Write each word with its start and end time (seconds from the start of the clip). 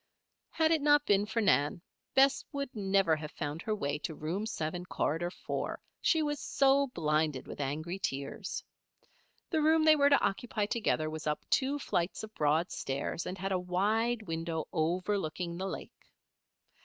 Had 0.49 0.71
it 0.71 0.81
not 0.81 1.05
been 1.05 1.27
for 1.27 1.43
Nan, 1.43 1.79
Bess 2.15 2.43
would 2.51 2.75
never 2.75 3.15
have 3.17 3.29
found 3.29 3.61
her 3.61 3.75
way 3.75 3.99
to 3.99 4.15
Room 4.15 4.47
Seven, 4.47 4.83
Corridor 4.83 5.29
Four, 5.29 5.79
she 6.01 6.23
was 6.23 6.39
so 6.39 6.87
blinded 6.87 7.45
with 7.45 7.61
angry 7.61 7.99
tears. 7.99 8.63
The 9.51 9.61
room 9.61 9.85
they 9.85 9.95
were 9.95 10.09
to 10.09 10.19
occupy 10.19 10.65
together 10.65 11.07
was 11.07 11.27
up 11.27 11.47
two 11.51 11.77
flights 11.77 12.23
of 12.23 12.33
broad 12.33 12.71
stairs, 12.71 13.27
and 13.27 13.37
had 13.37 13.51
a 13.51 13.59
wide 13.59 14.23
window 14.23 14.67
overlooking 14.73 15.55
the 15.57 15.67
lake. 15.67 16.09